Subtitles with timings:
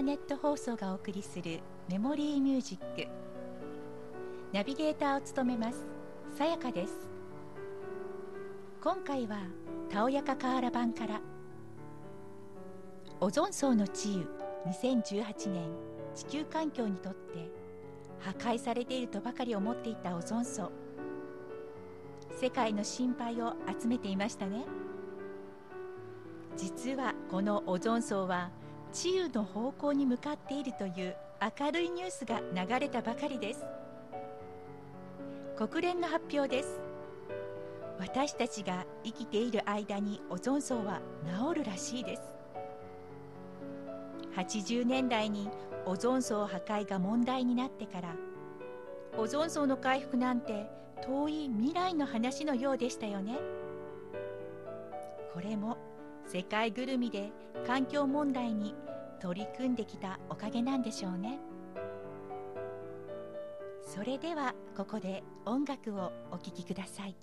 [0.00, 3.06] ーネット放送がお送りするメモリーミュージック。
[4.50, 5.86] ナビゲーターを務めます。
[6.36, 6.94] さやかです。
[8.82, 9.42] 今回は
[9.90, 11.20] たおやかカーラ版から。
[13.20, 14.26] オゾン層の治癒。
[14.66, 15.68] 2018年
[16.14, 17.50] 地球環境にとって。
[18.20, 20.72] 破壊されているとばかり思っていたオゾン層。
[22.40, 24.64] 世界の心配を集めていましたね。
[26.56, 28.50] 実はこのオゾン層は
[28.92, 31.16] 治癒の方向に向かっているという
[31.58, 33.64] 明るいニュースが流れたばかりです。
[35.56, 36.80] 国連の発表です。
[37.98, 41.00] 私たちが生きている間にオゾン層は
[41.52, 42.22] 治るらしいです。
[44.36, 45.50] 80年代に
[45.86, 48.14] オゾン層破壊が問題になってから
[49.18, 50.70] オゾン層の回復なんて
[51.02, 53.38] 遠い未来の話のようでしたよね。
[55.34, 55.76] これも
[56.32, 57.32] 世界ぐるみで
[57.66, 58.76] 環境問題に
[59.20, 61.40] 取り組んできたおかげなんでしょうね。
[63.82, 67.16] それではここで音楽をお聴きください。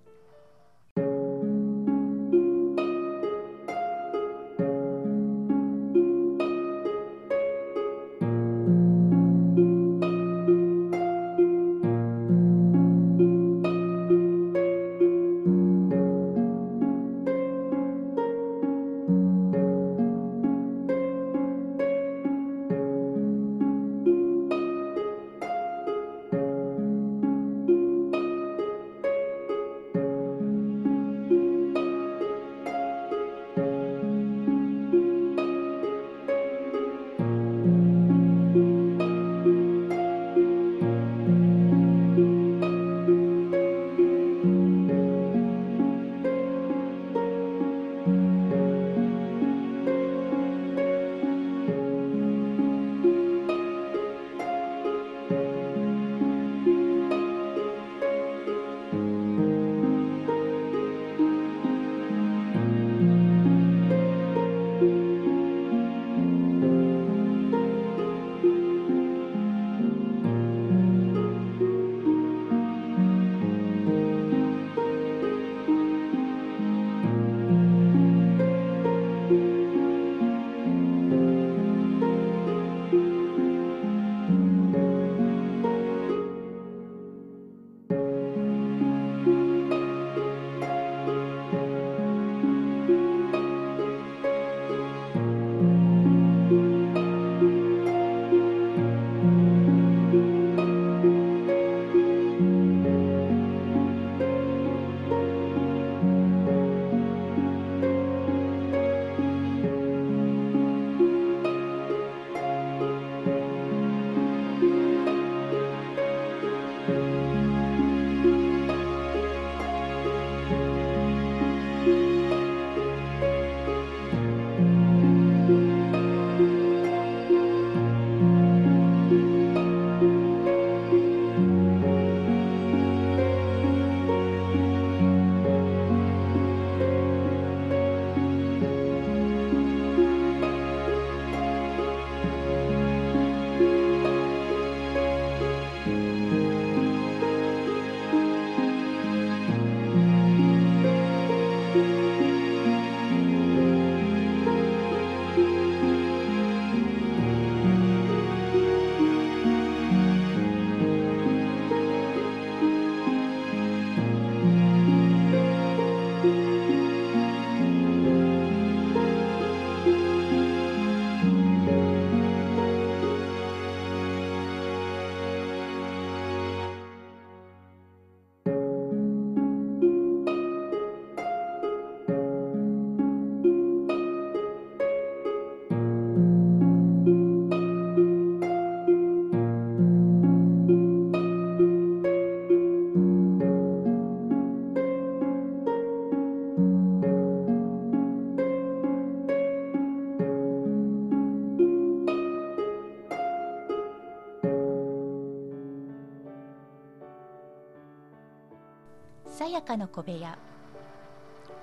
[209.37, 210.35] さやかの小部屋。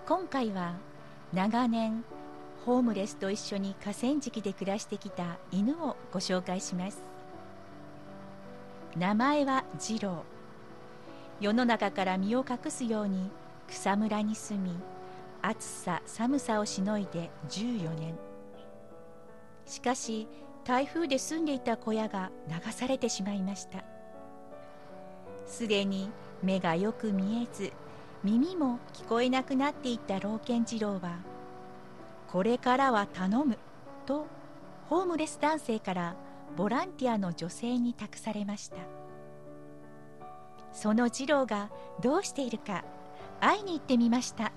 [0.06, 0.76] 今回は
[1.32, 2.04] 長年
[2.64, 7.02] ホームレスと一緒に河川敷で暮らしてきた犬をご紹介します。
[8.96, 10.22] 名前は次郎。
[11.40, 13.28] 世の中から身を隠すように
[13.66, 14.70] 草むらに住み
[15.42, 18.14] 暑さ寒さをしのいで14年。
[19.66, 20.28] しかし
[20.62, 23.82] 台風で住んでいた小屋が流されてしまいました。
[25.44, 26.12] すでに
[26.44, 27.72] 目がよく見えず
[28.22, 31.18] 耳も聞こえなくなっていった老犬次郎は
[32.28, 33.58] これからは頼む
[34.06, 34.26] と
[34.88, 36.14] ホームレス男性から
[36.56, 38.76] ボランティアの女性に託されました。
[40.72, 41.70] その次郎が
[42.02, 42.84] どうしているか
[43.40, 44.52] 会いに行ってみました。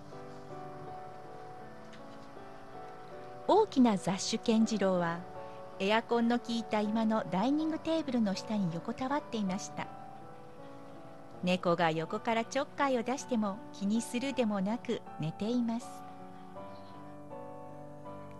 [3.47, 5.19] 大きな雑種犬次郎は
[5.79, 9.87] エアコンの効いた今のダイニングテーブルの下に横たわっていました。
[11.43, 15.87] 猫が横からちょっかいを出しても気にするでもなく寝ています。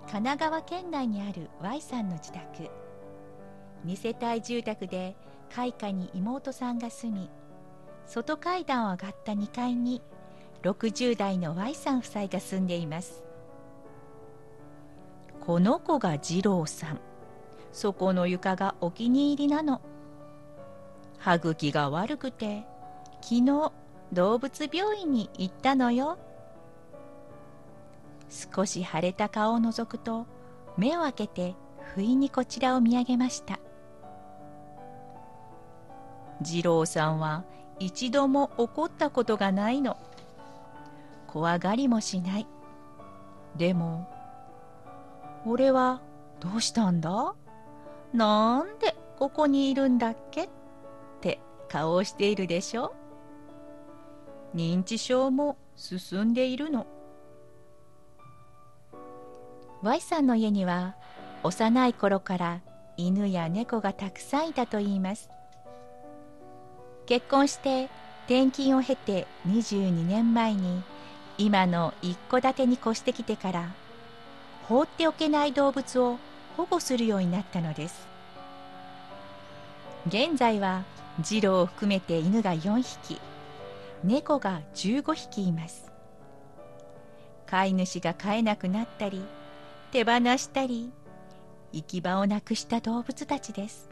[0.09, 2.69] 神奈川県内にある Y さんの自宅。
[3.85, 5.15] 2世帯住宅で
[5.53, 7.29] 開花に妹さんが住み
[8.05, 10.01] 外階段を上がった2階に
[10.63, 13.23] 60代の Y さん夫妻が住んでいます。
[15.41, 16.99] この子が二郎さん。
[17.71, 19.81] そこの床がお気に入りなの。
[21.19, 22.65] 歯茎が悪くて
[23.22, 23.72] 昨日
[24.14, 26.18] 動物病院に行ったのよ。
[28.30, 30.25] 少し腫れた顔を覗くと
[30.78, 31.56] 目を開けて
[31.94, 33.60] 不意にこちらを見上げました。
[36.42, 37.44] 二郎さんは
[37.80, 39.98] 一度も怒ったことがないの。
[41.28, 42.48] 怖がりもしない。
[43.56, 44.08] でも
[45.46, 46.02] 俺は
[46.40, 47.34] どうしたんだ？
[48.14, 50.44] なんでここにいるんだっけ？
[50.44, 50.50] っ
[51.22, 52.94] て顔をしているでしょ？
[54.55, 56.88] 認知症も進んでいるの。
[59.83, 60.95] Y さんの家には
[61.44, 62.61] 幼い頃から
[62.97, 65.29] 犬や猫がたくさんいたといいます。
[67.05, 67.89] 結婚して
[68.25, 70.81] 転勤を経て22年前に
[71.38, 73.69] 今の一戸建てに越してきてから
[74.67, 76.17] 放っておけない動物を
[76.57, 78.07] 保護するようになったのです。
[80.07, 80.83] 現在は
[81.23, 83.19] 次郎を含めて犬が4匹。
[84.03, 85.91] 猫が15匹います。
[87.45, 89.21] 飼い主が飼えなくなったり
[89.91, 90.91] 手放したり
[91.71, 93.89] 行き場をなくした動物たちです。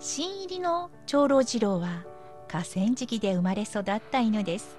[0.00, 2.04] 新入りの長老次郎は
[2.48, 4.76] 河川敷で生まれ育った犬です。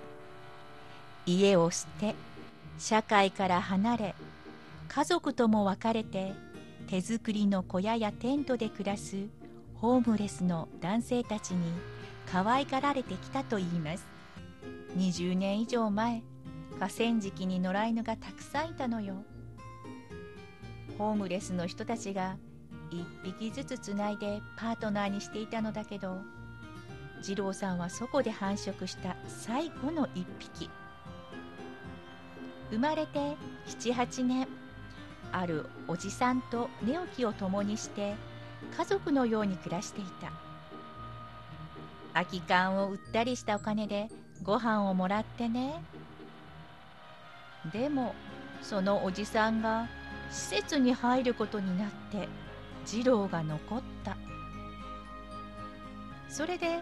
[1.26, 2.16] 家を捨て
[2.78, 4.16] 社会から離れ
[4.88, 6.34] 家族とも別れて
[6.88, 9.28] 手作りの小屋やテントで暮らす
[9.76, 11.72] ホームレスの男性たちに
[12.32, 14.06] 可愛がられてきたといいます。
[14.98, 16.24] 20年以上前
[16.80, 19.24] 河川敷に野良犬がたくさんいたのよ。
[20.98, 22.38] ホームレスの人たちが
[22.92, 26.18] 一匹ずつつないでパートナーにしていたのだけど
[27.22, 30.70] 二郎さんはそこで繁殖した最後の一匹。
[32.70, 33.36] 生まれて
[33.68, 34.48] 78年
[35.32, 38.14] あるおじさんと寝起きを共にして
[38.78, 40.49] 家族のように暮らしていた。
[42.14, 44.10] 空き缶を売ったりしたお金で
[44.44, 45.84] ご飯をもらってね。
[47.72, 48.16] でも
[48.62, 49.88] そのおじさんが
[50.32, 52.28] 施設に入ることになって
[52.86, 54.18] 次郎が残った。
[56.30, 56.82] それで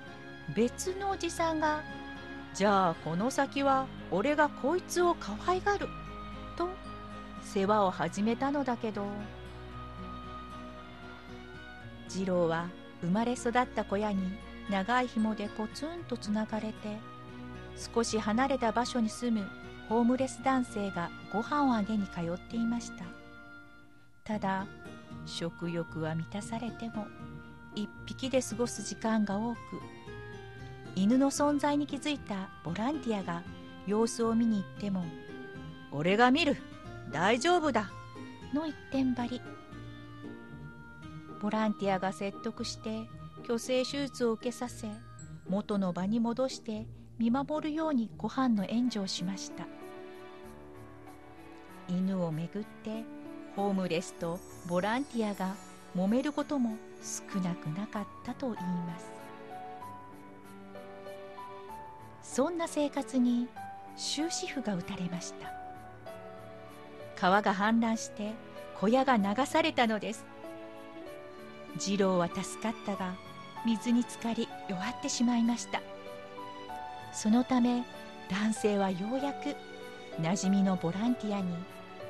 [0.56, 1.82] 別のおじさんが
[2.54, 5.88] 「じゃあこの先は俺がこいつを可愛がる」
[6.58, 6.70] と
[7.44, 9.06] 世話を始めたのだけど
[12.08, 12.68] 次郎は
[13.02, 14.38] 生まれ育った小屋に
[14.70, 16.98] 長い紐でポツンとつながれて
[17.94, 19.48] 少し離れた場所に住む
[19.88, 23.06] ホームレス男性がご飯をあげに通っていました。
[24.24, 24.68] ただ
[25.26, 27.08] 食欲は満たされても
[27.76, 29.60] 一匹で過ごす時間が多く
[30.96, 33.44] 犬の存在に気づいたボランティアが
[33.86, 35.06] 様子を見に行っても
[35.92, 36.58] 「俺が見る。
[37.12, 37.90] 大丈夫だ」
[38.54, 39.42] の一点張り。
[41.42, 43.08] ボランティアが説得して
[43.48, 44.90] 虚勢手術を受けさせ
[45.48, 46.86] 元の場に戻して
[47.18, 49.66] 見守るようにご飯の援助をしました。
[51.88, 53.06] 犬をめぐって
[53.56, 54.38] ホームレスと
[54.68, 55.56] ボランティアが
[55.96, 59.10] 揉めることも少なくなかったと言います。
[62.22, 63.48] そんな生活に
[63.96, 65.54] 終止符が打たれました。
[67.16, 68.34] 川が氾濫して
[68.76, 70.26] 小屋が流されたのです。
[71.80, 73.16] 次郎は助かったが
[73.66, 75.82] 水に浸かり弱ってしまいました。
[77.12, 77.84] そのため
[78.30, 79.56] 男性はようやく
[80.22, 81.54] 馴染みのボランティアに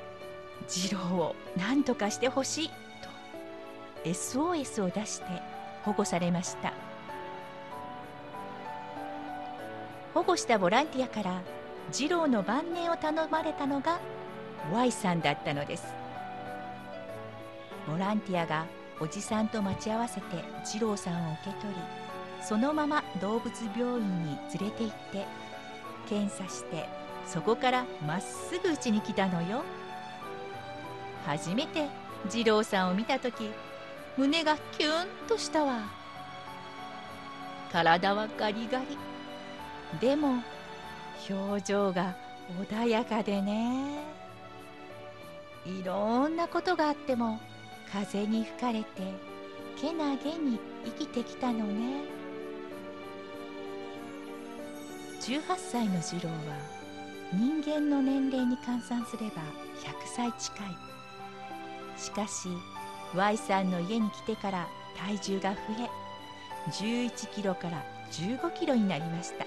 [0.68, 2.70] 「次郎を何とかしてほしい」
[3.02, 5.26] と SOS を出して
[5.84, 6.74] 保護されました。
[10.14, 11.42] 保護したボランティアから
[11.92, 14.00] 次郎の晩年を頼まれたのが
[14.74, 15.86] Y さんだったのです
[17.88, 18.66] ボランティアが
[19.00, 21.80] おじさんと待ち合わせて二郎さんを受け取り
[22.42, 25.26] そのまま動物病院に連れて行って
[26.08, 26.88] 検査して
[27.26, 29.64] そこからまっすぐうちに来たのよ。
[31.26, 31.88] 初めて
[32.32, 33.52] 二郎さんを見た時
[34.16, 35.82] 胸がキュンとしたわ。
[37.72, 38.98] 体はガリガリ。
[40.00, 40.42] でも
[41.30, 42.16] 表情が
[42.70, 44.00] 穏やかでね。
[45.66, 47.40] いろんなことがあっても
[47.92, 48.88] 風に吹かれて
[49.80, 52.04] けなげに生きてきたのね。
[55.22, 56.36] 18歳の次郎は
[57.34, 59.42] 人間の年齢に換算すれば
[59.84, 60.78] 100歳近い。
[61.98, 62.50] しかし
[63.16, 64.68] Y さんの家に来てから
[64.98, 69.46] 体重が増え11キロから15キロになりました。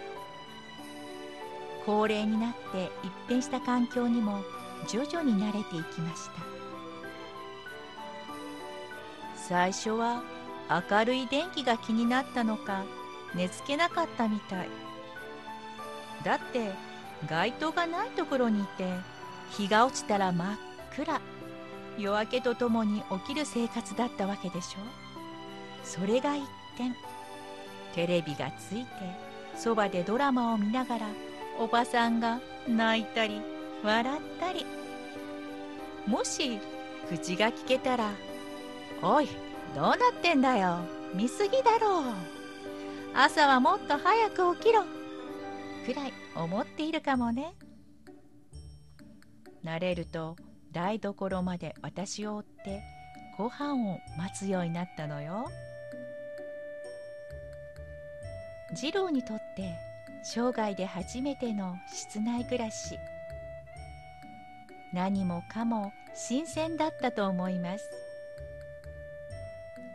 [1.87, 4.42] 高齢になって一変した環境にも
[4.88, 6.60] 徐々に慣れていきました。
[9.50, 10.23] 最初は
[10.88, 12.85] 明るい電気が気になったのか
[13.35, 14.69] 寝つけなかったみたい。
[16.25, 16.71] だって
[17.28, 18.87] 街灯がないところにいて
[19.50, 20.57] 日が落ちたら真っ
[20.97, 21.21] 暗。
[21.99, 24.78] 夜明けとともに起きる生活だったわけでしょ。
[25.83, 26.45] それが一
[26.76, 26.95] 転
[27.92, 28.88] テレビがついて
[29.57, 31.07] そばでドラマを見ながら
[31.59, 33.42] おばさんが泣いたり
[33.83, 34.64] 笑ったり。
[36.07, 36.61] もし
[37.09, 38.12] 口が聞けたら
[39.02, 39.28] 「おい
[39.75, 40.78] どうなってんだよ。
[41.14, 42.00] 見すぎだろ。
[42.00, 42.14] う
[43.14, 44.85] 朝はもっと早く起きろ」
[45.87, 47.54] くらい思っているかもね。
[49.64, 50.37] 慣れると
[50.73, 52.83] 台所まで私を追って
[53.37, 55.50] ご飯を待つようになったのよ。
[58.75, 59.75] 次郎にとって
[60.23, 62.99] 生涯で初めての室内暮らし。
[64.92, 68.10] 何もかも新鮮だったと思います。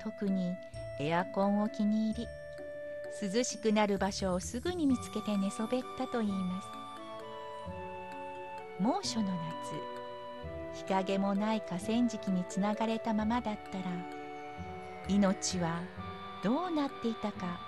[0.05, 0.55] 特に
[0.99, 2.27] エアコンを気に入り
[3.33, 6.67] 涼しくなる場所をすぐに見つけて寝そべったといいます。
[8.79, 9.23] 猛暑の
[10.73, 13.85] 夏日陰もない河川敷につながれたままだったら
[15.07, 15.81] 命は
[16.43, 17.59] どうなっていたか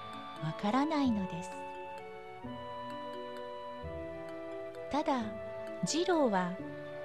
[0.44, 1.50] わからないのです。
[4.92, 5.24] ただ
[5.86, 6.52] 次郎は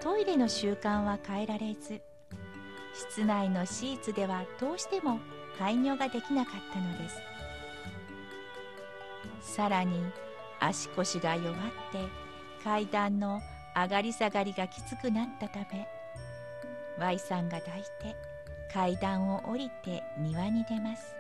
[0.01, 2.03] トイレの習慣は変えられず
[2.95, 5.19] 室内のシーツではどうしても
[5.59, 7.21] 排尿ができなかったのです。
[9.55, 10.01] さらに
[10.61, 11.55] 足腰が弱っ
[11.91, 11.99] て
[12.63, 13.41] 階段の
[13.75, 15.89] 上がり下がりがきつくなったため
[16.99, 18.17] Y さんが抱いて
[18.73, 21.15] 階段を降りて庭に出ます。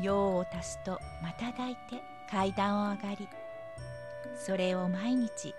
[0.00, 3.28] 用を足すとまた抱いて階段を上がり
[4.36, 5.54] それを毎日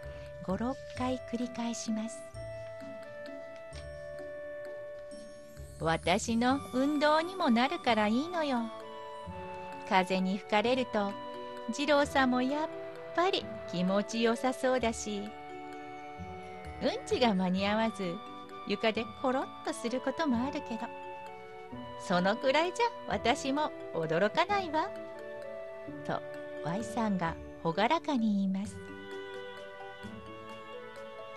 [0.45, 2.26] 56回繰り返します。
[5.79, 8.59] 私の運動にもなるからいいのよ。
[9.87, 11.11] 風に吹かれると
[11.77, 12.69] 二郎さんもやっ
[13.15, 15.23] ぱり気持ちよさそうだし
[16.81, 18.13] うんちが間に合わず
[18.67, 20.81] 床でコロッとすることもあるけど
[21.99, 24.89] そのくらいじゃ私も驚かないわ。
[26.05, 26.21] と
[26.65, 28.77] Y さんが朗らかに言います。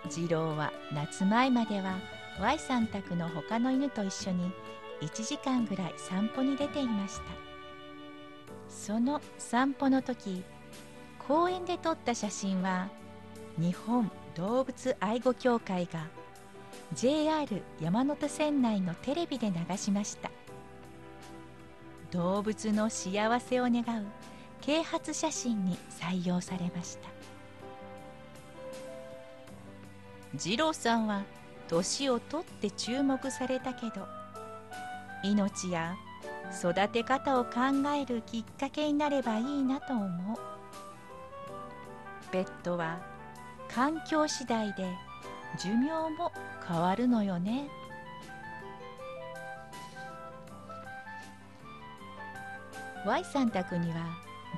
[0.08, 1.98] 次郎は夏前までは
[2.38, 4.52] Y さん宅の他の犬と一緒に
[5.00, 7.24] 1時間ぐらい散歩に出ていました。
[8.68, 10.44] その散歩の時
[11.18, 12.88] 公園で撮った写真は
[13.58, 16.06] 日本動物愛護協会が
[16.92, 20.30] JR 山手線内のテレビで流しました。
[22.10, 24.06] 動物の幸せを願う
[24.60, 27.08] 啓発写真に採用されました。
[30.34, 31.22] 二郎さんは
[31.70, 34.08] 年をとって注目されたけど
[35.22, 35.94] 命や
[36.60, 37.50] 育て方を考
[37.96, 40.38] えるきっかけになればいいなと思う。
[42.32, 42.98] ペットは
[43.68, 44.88] 環境次第で
[45.62, 46.32] 寿命も
[46.66, 47.68] 変わるのよね。
[53.06, 54.08] Y さん宅には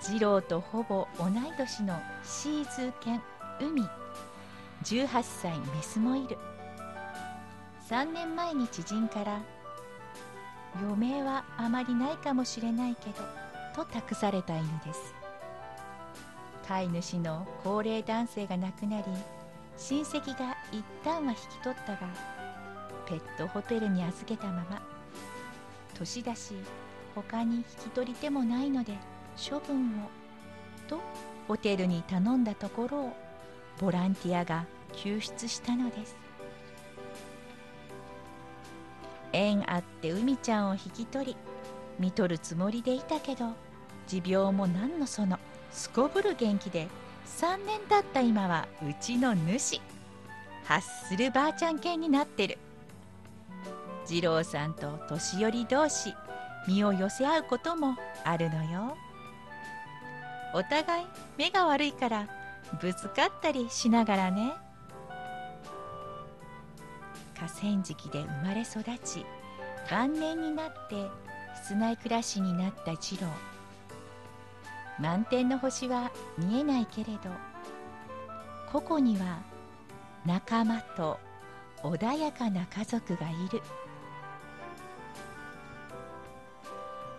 [0.00, 3.20] 次郎とほぼ同い年のシーズー犬
[3.60, 3.82] 海
[4.82, 6.38] 18歳メスもいる。
[7.92, 9.42] 3年前に知人から
[10.80, 13.16] 「余命はあまりないかもしれないけど」
[13.76, 15.14] と託された犬です。
[16.66, 19.04] 飼い主の高齢男性が亡くなり
[19.76, 22.08] 親戚が一旦は引き取ったが
[23.04, 24.80] ペットホテルに預けたまま
[25.92, 26.54] 年だし
[27.14, 28.96] 他に引き取り手もないので
[29.36, 30.08] 処分を
[30.88, 30.98] と
[31.46, 33.16] ホテルに頼んだところを
[33.78, 36.21] ボランティアが救出したのです。
[39.32, 41.36] 縁あって海ちゃんを引き取り
[41.98, 43.50] 見とるつもりでいたけど
[44.06, 45.38] 持病も何のその
[45.70, 46.88] すこぶる元気で
[47.26, 49.80] 3年経った今はうちの主。
[50.64, 52.58] 発するばあちゃん犬になってる。
[54.04, 56.14] 次郎さんと年寄り同士
[56.68, 58.96] 身を寄せ合うこともあるのよ。
[60.54, 61.06] お互い
[61.38, 62.28] 目が悪いから
[62.80, 64.52] ぶつかったりしながらね。
[67.42, 69.26] 河川敷で生まれ育ち
[69.90, 71.10] 晩年になって
[71.64, 73.26] 室内暮らしになった次郎。
[75.00, 77.30] 満天の星は見えないけれど
[78.70, 79.40] ここには
[80.24, 81.18] 仲間と
[81.82, 83.60] 穏やかな家族がいる。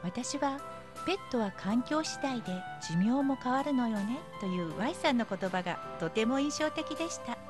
[0.03, 0.59] 私は
[1.05, 2.53] ペットは環境次第で
[2.87, 7.42] 寿命も変わるのよねという Y さんの言葉がとても印象的でした。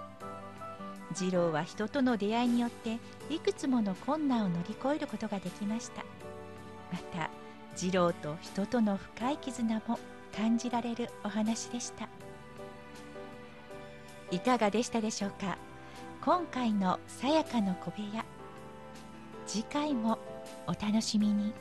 [1.14, 2.98] 次郎は人との出会いによって
[3.30, 6.04] いくつもの困難を乗り越えることができました。
[6.92, 7.30] また
[7.76, 10.00] 次郎と人との深い絆も
[10.36, 12.08] 感じられるお話でした。
[14.32, 15.58] いかがでしたでしょうか？
[16.22, 18.26] 今回の「さやかの小部屋」
[19.46, 20.18] 次回も
[20.68, 21.54] お楽しみに。